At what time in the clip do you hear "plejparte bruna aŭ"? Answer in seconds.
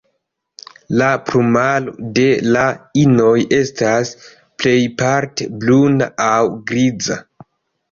4.65-6.43